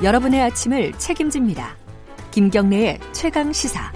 여러분의 0.00 0.40
아침을 0.42 0.92
책임집니다. 0.92 1.76
김경래의 2.30 3.00
최강 3.10 3.52
시사. 3.52 3.92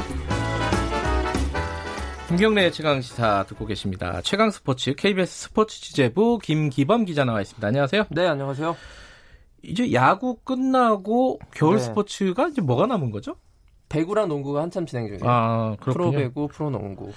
김경래 2.26 2.72
최강 2.72 3.00
시사 3.00 3.44
듣고 3.44 3.66
계십니다. 3.66 4.20
최강 4.22 4.50
스포츠 4.50 4.94
KBS 4.96 5.42
스포츠 5.44 5.80
취재부 5.80 6.40
김기범 6.42 7.04
기자 7.04 7.24
나와 7.24 7.40
있습니다. 7.40 7.64
안녕하세요. 7.64 8.06
네, 8.10 8.26
안녕하세요. 8.26 8.76
이제 9.62 9.92
야구 9.92 10.38
끝나고 10.42 11.38
겨울 11.54 11.76
네. 11.76 11.82
스포츠가 11.82 12.48
이제 12.48 12.60
뭐가 12.60 12.86
남은 12.86 13.12
거죠? 13.12 13.36
배구랑 13.88 14.26
농구가 14.26 14.62
한참 14.62 14.86
진행 14.86 15.06
중이에요. 15.06 15.22
아, 15.24 15.76
그렇군요. 15.78 15.92
프로 15.92 16.10
배구, 16.10 16.48
프로 16.48 16.70
농구. 16.70 17.12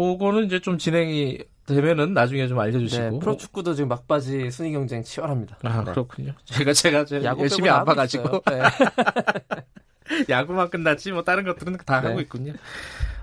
그거는 0.00 0.44
이제 0.44 0.60
좀 0.60 0.78
진행이 0.78 1.38
되면은 1.66 2.14
나중에 2.14 2.48
좀 2.48 2.58
알려주시고. 2.58 3.02
네, 3.02 3.18
프로 3.18 3.36
축구도 3.36 3.74
지금 3.74 3.88
막바지 3.88 4.50
순위 4.50 4.72
경쟁 4.72 5.02
치열합니다. 5.02 5.58
아, 5.62 5.84
네. 5.84 5.92
그렇군요. 5.92 6.32
제가, 6.44 6.72
제가, 6.72 7.04
제가 7.04 7.24
야구 7.24 7.42
열심히 7.42 7.68
아파가지고. 7.68 8.24
있어요. 8.24 8.40
네. 8.46 10.24
야구만 10.28 10.68
끝났지, 10.70 11.12
뭐, 11.12 11.22
다른 11.22 11.44
것들은 11.44 11.76
다 11.86 12.00
네. 12.00 12.08
하고 12.08 12.20
있군요. 12.20 12.54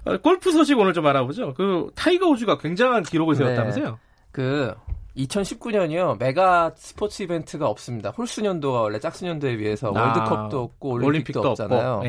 어, 0.06 0.18
골프 0.18 0.52
소식 0.52 0.80
오늘 0.80 0.94
좀 0.94 1.06
알아보죠. 1.06 1.54
그, 1.54 1.92
타이거 1.96 2.28
우즈가 2.28 2.58
굉장한 2.58 3.04
기록을 3.04 3.36
네. 3.36 3.44
세웠다면서요? 3.44 4.00
그 4.32 4.74
2019년이요 5.18 6.20
메가 6.20 6.72
스포츠 6.76 7.24
이벤트가 7.24 7.68
없습니다. 7.68 8.12
홀수년도가 8.12 8.82
원래 8.82 9.00
짝수년도에 9.00 9.58
비해서 9.58 9.92
아, 9.96 10.02
월드컵도 10.02 10.62
없고 10.62 10.90
올림픽도, 10.92 11.42
없잖아요. 11.42 11.94
없고. 11.94 12.08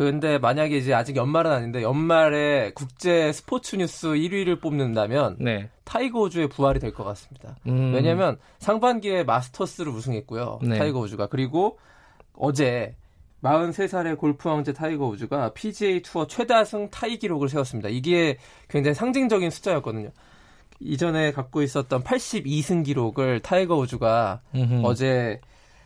예. 0.00 0.04
근데 0.04 0.38
만약에 0.38 0.76
이제 0.76 0.92
아직 0.94 1.16
연말은 1.16 1.50
아닌데 1.50 1.82
연말에 1.82 2.72
국제 2.74 3.32
스포츠 3.32 3.76
뉴스 3.76 4.08
1위를 4.08 4.60
뽑는다면 4.60 5.36
네. 5.40 5.70
타이거 5.84 6.20
우즈의 6.20 6.48
부활이 6.48 6.80
될 6.80 6.92
것 6.92 7.04
같습니다. 7.04 7.56
음. 7.66 7.92
왜냐하면 7.94 8.38
상반기에 8.58 9.24
마스터스를 9.24 9.90
우승했고요. 9.92 10.60
네. 10.62 10.78
타이거 10.78 11.00
우즈가 11.00 11.26
그리고 11.28 11.78
어제 12.34 12.94
43살의 13.42 14.18
골프 14.18 14.48
황제 14.48 14.72
타이거 14.72 15.06
우즈가 15.06 15.52
PGA 15.52 16.02
투어 16.02 16.26
최다승 16.26 16.90
타이 16.90 17.18
기록을 17.18 17.48
세웠습니다. 17.48 17.88
이게 17.88 18.38
굉장히 18.68 18.94
상징적인 18.94 19.50
숫자였거든요. 19.50 20.10
이전에 20.80 21.32
갖고 21.32 21.62
있었던 21.62 22.02
82승 22.02 22.84
기록을 22.84 23.40
타이거 23.40 23.76
우즈가 23.76 24.40
음흠. 24.54 24.82
어제 24.84 25.40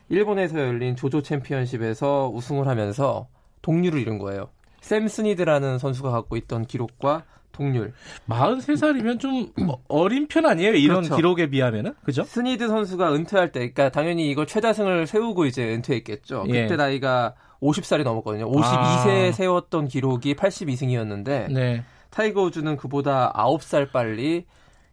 일본에서 0.08 0.58
열린 0.58 0.97
조조 0.97 1.22
챔피언십에서 1.22 2.30
우승을 2.34 2.67
하면서 2.67 3.28
동률을 3.62 4.00
이룬 4.00 4.19
거예요. 4.19 4.48
샘 4.80 5.08
스니드라는 5.08 5.78
선수가 5.78 6.11
갖고 6.11 6.36
있던 6.36 6.64
기록과 6.66 7.25
동률. 7.53 7.92
43살이면 8.28 9.20
좀 9.20 9.50
어린 9.89 10.27
편 10.28 10.47
아니에요? 10.47 10.72
이런 10.75 10.98
그렇죠. 10.98 11.17
기록에 11.17 11.50
비하면은? 11.50 11.94
그죠? 12.05 12.22
스니드 12.22 12.69
선수가 12.69 13.12
은퇴할 13.14 13.52
때, 13.52 13.61
그러니까 13.61 13.91
당연히 13.91 14.30
이걸 14.30 14.47
최다승을 14.47 15.06
세우고 15.06 15.44
이제 15.47 15.64
은퇴했겠죠. 15.75 16.44
예. 16.48 16.62
그때 16.62 16.77
나이가 16.77 17.34
50살이 17.61 18.05
넘었거든요. 18.05 18.50
52세에 18.50 19.28
아. 19.28 19.33
세웠던 19.33 19.89
기록이 19.89 20.34
82승이었는데 20.34 21.52
네. 21.52 21.84
타이거 22.08 22.42
우즈는 22.45 22.77
그보다 22.77 23.33
9살 23.34 23.92
빨리 23.92 24.47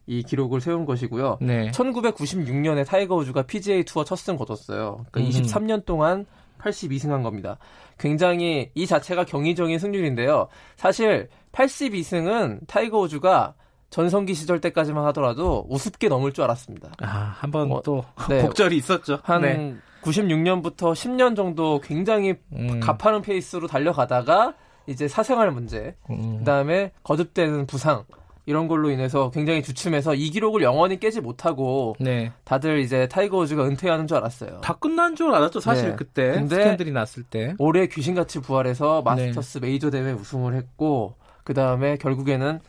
이 0.06 0.24
기록을 0.24 0.60
세운 0.62 0.86
것이고요. 0.86 1.38
네. 1.42 1.72
1996년에 1.72 2.86
타이거 2.86 3.16
우즈가 3.16 3.44
PGA 3.44 3.84
투어 3.84 4.04
첫 4.04 4.16
승 4.18 4.36
거뒀어요. 4.36 5.06
그러니까 5.12 5.38
음. 5.38 5.44
23년 5.44 5.86
동안 5.86 6.26
82승한 6.58 7.24
겁니다. 7.24 7.58
굉장히 7.98 8.72
이 8.76 8.86
자체가 8.86 9.26
경이적인 9.26 9.80
승률인데요. 9.80 10.48
사실 10.76 11.30
82승은 11.52 12.68
타이거 12.68 13.00
우즈가 13.00 13.56
전성기 13.90 14.34
시절 14.34 14.60
때까지만 14.60 15.06
하더라도 15.08 15.66
우습게 15.70 16.10
넘을 16.10 16.34
줄 16.34 16.44
알았습니다. 16.44 16.92
아, 17.02 17.36
한번 17.40 17.72
어, 17.72 17.82
또 17.84 18.04
네. 18.30 18.42
곡절이 18.42 18.76
있었죠. 18.78 19.20
한 19.24 19.42
네. 19.42 19.76
96년부터 20.02 20.94
10년 20.94 21.36
정도 21.36 21.80
굉장히 21.80 22.36
음. 22.54 22.80
가파른 22.80 23.22
페이스로 23.22 23.68
달려가다가 23.68 24.54
이제 24.88 25.08
사생활 25.08 25.52
문제, 25.52 25.96
음. 26.10 26.40
그다음에 26.40 26.92
거듭되는 27.04 27.68
부상 27.68 28.06
이런 28.48 28.70
걸로 28.70 28.90
인해서 28.90 29.30
굉장히 29.30 29.62
주춤해서 29.62 30.16
이 30.16 30.30
기록을 30.30 30.62
영원히 30.62 31.00
깨지 31.00 31.20
못하고 31.20 31.96
네. 32.00 32.32
다들 32.46 32.80
이제 32.80 33.06
타이거 33.10 33.40
우즈가 33.40 33.66
은퇴하는 33.66 34.08
줄 34.08 34.18
알았어요. 34.18 34.62
다 34.62 34.74
끝난 34.74 35.16
줄 35.16 35.36
알았죠, 35.36 35.60
사실 35.60 35.90
네. 35.90 35.96
그때. 35.98 36.32
근데 36.32 36.56
스캔들이 36.56 36.92
났을 36.92 37.24
때. 37.24 37.56
올해 37.60 37.88
귀신같이 37.88 38.40
부활해서 38.40 39.04
네. 39.06 39.26
마스터스 39.26 39.58
메이저 39.60 39.90
대회 39.92 40.14
우승을 40.14 40.56
했고 40.56 41.16
그 41.44 41.54
다음에 41.54 41.98
결국에는 41.98 42.60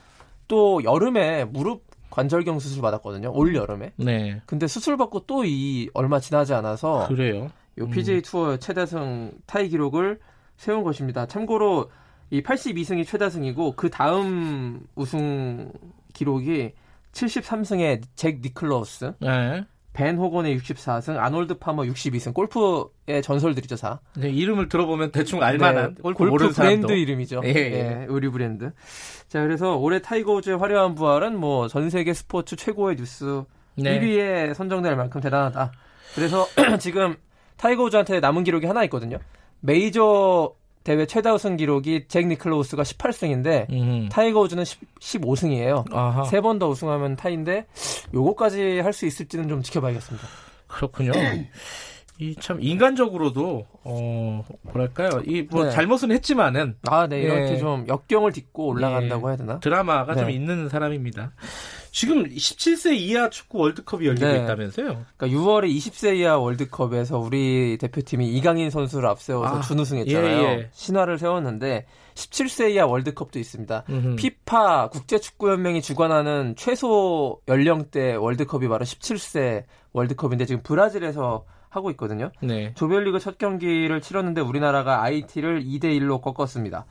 또 0.48 0.82
여름에 0.82 1.44
무릎 1.44 1.84
관절경 2.10 2.58
수술 2.58 2.82
받았거든요. 2.82 3.30
올 3.32 3.54
여름에. 3.54 3.92
네. 3.96 4.42
근데 4.46 4.66
수술 4.66 4.96
받고 4.96 5.20
또 5.26 5.44
이 5.44 5.88
얼마 5.94 6.18
지나지 6.18 6.54
않아서 6.54 7.06
그래요. 7.06 7.50
요 7.78 7.86
PGA 7.88 8.22
투어 8.22 8.56
최다승 8.56 9.30
타이 9.46 9.68
기록을 9.68 10.18
세운 10.56 10.82
것입니다. 10.82 11.26
참고로 11.26 11.88
이 12.30 12.42
82승이 12.42 13.06
최다승이고 13.06 13.72
그 13.76 13.88
다음 13.90 14.80
우승 14.94 15.72
기록이 16.12 16.72
73승의 17.12 18.02
잭 18.16 18.40
니클라우스, 18.40 19.12
네. 19.20 19.64
벤 19.94 20.16
호건의 20.18 20.56
64승, 20.58 21.16
아놀드 21.18 21.58
파머 21.58 21.82
62승. 21.82 22.32
골프의 22.34 23.22
전설들이죠, 23.22 23.76
다. 23.76 24.00
네, 24.16 24.28
이름을 24.30 24.68
들어보면 24.68 25.10
대충 25.10 25.42
알만한 25.42 25.94
네, 25.94 26.02
골프, 26.02 26.28
골프 26.28 26.50
브랜드. 26.50 26.92
이름이죠. 26.92 27.40
예, 27.44 27.48
예. 27.48 28.06
의류 28.08 28.30
브랜드. 28.30 28.70
자, 29.28 29.40
그래서 29.42 29.76
올해 29.76 30.00
타이거 30.00 30.34
우즈의 30.34 30.58
화려한 30.58 30.94
부활은 30.94 31.38
뭐 31.40 31.66
전 31.68 31.90
세계 31.90 32.12
스포츠 32.14 32.54
최고의 32.56 32.96
뉴스 32.96 33.42
네. 33.76 33.98
1위에 33.98 34.54
선정될 34.54 34.94
만큼 34.96 35.20
대단하다. 35.20 35.72
그래서 36.14 36.46
지금 36.78 37.16
타이거 37.56 37.84
우즈한테 37.84 38.20
남은 38.20 38.44
기록이 38.44 38.66
하나 38.66 38.84
있거든요. 38.84 39.18
메이저 39.60 40.52
대회 40.88 41.04
최다 41.04 41.34
우승 41.34 41.58
기록이 41.58 42.06
잭 42.08 42.26
니클라우스가 42.28 42.82
18승인데 42.82 43.70
음. 43.70 44.08
타이거 44.10 44.40
우즈는 44.40 44.64
15, 45.00 45.34
승이에요 45.36 45.84
아하. 45.92 46.24
세번 46.24 46.58
더 46.58 46.66
우승하면 46.70 47.14
타인데 47.16 47.66
요거까지 48.14 48.80
할 48.80 48.94
수 48.94 49.04
있을지는 49.04 49.48
좀 49.50 49.62
지켜봐야겠습니다. 49.62 50.26
그렇군요. 50.66 51.12
이 52.20 52.34
참 52.40 52.58
인간적으로도 52.60 53.66
어 53.84 54.44
뭐랄까요 54.62 55.22
이 55.26 55.46
뭐 55.50 55.64
네. 55.64 55.70
잘못은 55.70 56.10
했지만은 56.10 56.76
아, 56.88 57.06
네. 57.06 57.20
이렇게 57.22 57.52
예. 57.52 57.58
좀 57.58 57.86
역경을 57.88 58.32
딛고 58.32 58.66
올라간다고 58.66 59.28
예. 59.28 59.30
해야 59.30 59.36
되나? 59.36 59.60
드라마가 59.60 60.14
좀 60.14 60.26
네. 60.26 60.32
있는 60.32 60.68
사람입니다. 60.68 61.32
지금 61.90 62.24
17세 62.28 62.94
이하 62.96 63.30
축구 63.30 63.58
월드컵이 63.58 64.06
열리고 64.06 64.26
네. 64.26 64.42
있다면서요? 64.44 65.04
그러니까 65.16 65.26
6월에 65.38 65.74
20세 65.76 66.16
이하 66.16 66.36
월드컵에서 66.38 67.18
우리 67.18 67.78
대표팀이 67.80 68.28
이강인 68.36 68.70
선수를 68.70 69.08
앞세워서 69.08 69.56
아, 69.58 69.60
준우승했잖아요. 69.62 70.38
예, 70.38 70.42
예. 70.42 70.68
신화를 70.72 71.18
세웠는데 71.18 71.86
17세 72.14 72.72
이하 72.72 72.86
월드컵도 72.86 73.38
있습니다. 73.38 73.84
음흠. 73.88 74.16
피파 74.16 74.88
국제축구연맹이 74.90 75.80
주관하는 75.82 76.54
최소 76.56 77.40
연령대 77.48 78.14
월드컵이 78.16 78.68
바로 78.68 78.84
17세 78.84 79.64
월드컵인데 79.92 80.44
지금 80.44 80.62
브라질에서 80.62 81.44
하고 81.78 81.90
있거든요. 81.92 82.30
네. 82.42 82.72
조별리그 82.74 83.18
첫 83.18 83.38
경기를 83.38 84.00
치렀는데 84.00 84.40
우리나라가 84.40 85.02
IT를 85.02 85.64
2대 85.64 85.84
1로 85.98 86.20
꺾었습니다. 86.20 86.84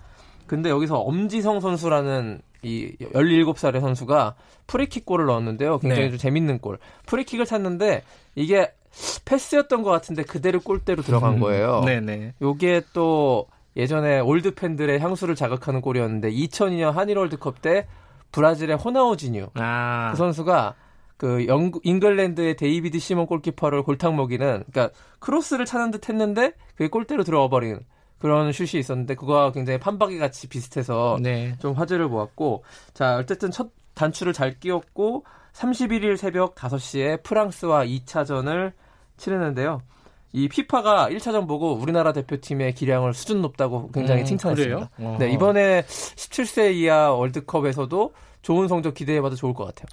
근데 0.47 0.69
여기서 0.69 0.97
엄지성 0.99 1.59
선수라는 1.59 2.41
이 2.63 2.95
17살의 2.99 3.81
선수가 3.81 4.35
프리킥 4.65 5.05
골을 5.05 5.25
넣었는데요. 5.27 5.79
굉장히 5.79 6.03
네. 6.03 6.09
좀 6.09 6.17
재밌는 6.17 6.59
골. 6.59 6.79
프리킥을 7.05 7.45
찼는데 7.45 8.03
이게 8.35 8.71
패스였던 9.25 9.83
것 9.83 9.91
같은데 9.91 10.23
그대로 10.23 10.59
골대로 10.59 11.03
들어간 11.03 11.39
거예요. 11.39 11.81
네네. 11.85 12.33
요게 12.41 12.83
또 12.93 13.47
예전에 13.75 14.19
올드 14.19 14.55
팬들의 14.55 14.99
향수를 14.99 15.35
자극하는 15.35 15.81
골이었는데 15.81 16.31
2002년 16.31 16.94
한일 16.94 17.19
월드컵 17.19 17.62
때 17.62 17.88
브라질의 18.31 18.77
호나우지뉴 18.77 19.50
아. 19.53 20.09
그 20.12 20.17
선수가 20.17 20.73
그 21.17 21.47
영국 21.47 21.85
잉글랜드의 21.85 22.55
데이비드 22.55 22.99
시먼 23.00 23.25
골키퍼를 23.25 23.83
골탕 23.83 24.15
먹이는 24.15 24.63
그러니까 24.71 24.89
크로스를 25.19 25.65
차는 25.65 25.91
듯 25.91 26.09
했는데 26.09 26.53
그게 26.75 26.87
골대로 26.87 27.23
들어가 27.23 27.49
버리는 27.49 27.79
그런 28.19 28.51
슛이 28.51 28.79
있었는데 28.79 29.15
그거와 29.15 29.51
굉장히 29.51 29.79
판박이 29.79 30.17
같이 30.17 30.47
비슷해서 30.47 31.17
네. 31.21 31.55
좀 31.59 31.73
화제를 31.73 32.07
모았고 32.07 32.63
자 32.93 33.17
어쨌든 33.17 33.51
첫 33.51 33.69
단추를 33.95 34.33
잘 34.33 34.59
끼웠고 34.59 35.25
31일 35.53 36.17
새벽 36.17 36.55
5시에 36.55 37.23
프랑스와 37.23 37.85
2차전을 37.85 38.73
치르는데요. 39.17 39.81
이 40.38 40.48
피파가 40.48 41.10
1차전 41.10 41.48
보고 41.48 41.74
우리나라 41.74 42.13
대표팀의 42.13 42.75
기량을 42.75 43.16
수준 43.16 43.42
높다고 43.42 43.89
굉장히 43.92 44.22
음, 44.22 44.25
칭찬했습니다. 44.25 44.89
그래요? 44.95 45.18
네, 45.18 45.31
이번에 45.31 45.81
17세 45.81 46.75
이하 46.75 47.12
월드컵에서도 47.12 48.13
좋은 48.44 48.68
성적 48.68 48.94
기대해봐도 48.94 49.36
좋을 49.36 49.56
것 49.56 49.66
같아요. 49.66 49.88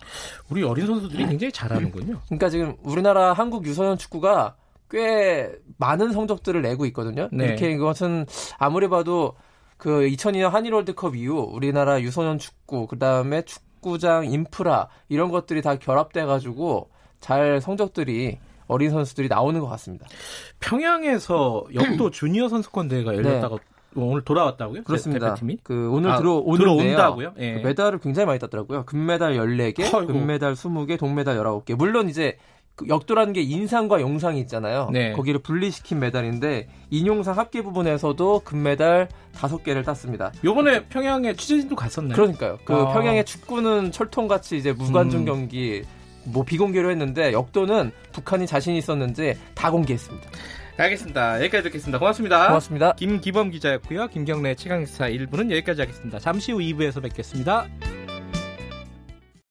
우리 0.50 0.62
어린 0.62 0.86
선수들이 0.86 1.26
굉장히 1.26 1.50
잘하는군요. 1.50 2.20
그러니까 2.26 2.50
지금 2.50 2.76
우리나라 2.82 3.32
한국 3.32 3.64
유소년 3.64 3.96
축구가 3.96 4.56
꽤 4.90 5.50
많은 5.78 6.12
성적들을 6.12 6.60
내고 6.60 6.84
있거든요. 6.86 7.30
네. 7.32 7.46
이렇게 7.46 7.70
이것은 7.70 8.26
아무리 8.58 8.88
봐도 8.88 9.34
그 9.78 10.00
2002년 10.02 10.50
한일 10.50 10.74
월드컵 10.74 11.16
이후 11.16 11.38
우리나라 11.40 12.02
유소년 12.02 12.38
축구 12.38 12.86
그다음에 12.86 13.42
축구장 13.46 14.30
인프라 14.30 14.88
이런 15.08 15.30
것들이 15.30 15.62
다 15.62 15.76
결합돼 15.76 16.26
가지고 16.26 16.90
잘 17.18 17.62
성적들이 17.62 18.38
어린 18.66 18.90
선수들이 18.90 19.28
나오는 19.28 19.60
것 19.60 19.66
같습니다. 19.68 20.06
평양에서 20.60 21.64
역도 21.74 22.10
주니어 22.12 22.48
선수권 22.48 22.88
대회가 22.88 23.14
열렸다고 23.14 23.58
오늘 23.96 24.22
돌아왔다고요? 24.22 24.80
제 24.80 24.84
그렇습니다. 24.84 25.26
대표팀이? 25.28 25.58
그 25.62 25.88
오늘 25.92 26.10
아, 26.10 26.16
들어 26.16 26.34
오는데요. 26.34 26.76
들어온다고요? 26.76 27.34
예. 27.38 27.54
그 27.54 27.66
메달을 27.66 28.00
굉장히 28.00 28.26
많이 28.26 28.38
땄더라고요. 28.38 28.84
금메달 28.86 29.34
14개, 29.36 29.82
아이고. 29.82 30.06
금메달 30.06 30.54
20개, 30.54 30.98
동메달 30.98 31.36
19개. 31.38 31.76
물론 31.76 32.08
이제 32.08 32.36
그 32.76 32.88
역도라는 32.88 33.32
게 33.32 33.40
인상과 33.40 34.00
용상이 34.00 34.40
있잖아요. 34.40 34.90
네. 34.92 35.12
거기를 35.12 35.40
분리시킨 35.40 36.00
메달인데 36.00 36.68
인용상 36.90 37.38
합계 37.38 37.62
부분에서도 37.62 38.40
금메달 38.44 39.08
5개를 39.34 39.84
땄습니다. 39.84 40.32
요번에 40.42 40.86
평양에 40.86 41.34
취재진도 41.34 41.76
갔었나요? 41.76 42.16
그러니까요. 42.16 42.58
그 42.64 42.74
아. 42.74 42.92
평양의 42.92 43.26
축구는 43.26 43.92
철통같이 43.92 44.56
이제 44.56 44.72
무관중 44.72 45.20
음. 45.20 45.24
경기 45.24 45.84
뭐 46.26 46.44
비공개로 46.44 46.90
했는데 46.90 47.32
역도는 47.32 47.92
북한이 48.12 48.46
자신 48.46 48.74
있었는지 48.74 49.36
다 49.54 49.70
공개했습니다. 49.70 50.30
알겠습니다. 50.76 51.40
여기까지 51.40 51.64
듣겠습니다. 51.64 51.98
고맙습니다. 51.98 52.48
고맙습니다. 52.48 52.92
김기범 52.94 53.50
기자였고요. 53.50 54.08
김경래 54.08 54.54
최강시사 54.54 55.08
1부는 55.08 55.50
여기까지 55.52 55.82
하겠습니다. 55.82 56.18
잠시 56.18 56.52
후 56.52 56.58
2부에서 56.58 57.02
뵙겠습니다. 57.02 57.68